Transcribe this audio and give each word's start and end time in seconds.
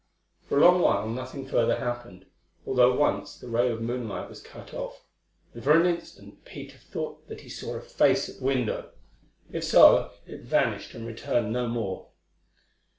For 0.49 0.57
a 0.57 0.59
long 0.61 0.81
while 0.81 1.07
nothing 1.07 1.45
further 1.45 1.75
happened, 1.75 2.25
although 2.65 2.95
once 2.95 3.37
the 3.39 3.47
ray 3.47 3.69
of 3.69 3.83
moonlight 3.83 4.29
was 4.29 4.41
cut 4.41 4.73
off, 4.73 5.03
and 5.53 5.63
for 5.63 5.79
an 5.79 5.85
instant 5.85 6.43
Peter 6.43 6.79
thought 6.79 7.27
that 7.27 7.41
he 7.41 7.49
saw 7.49 7.75
a 7.75 7.81
face 7.81 8.27
at 8.27 8.39
the 8.39 8.43
window. 8.45 8.89
If 9.51 9.63
so, 9.63 10.09
it 10.25 10.41
vanished 10.41 10.95
and 10.95 11.05
returned 11.05 11.53
no 11.53 11.67
more. 11.67 12.07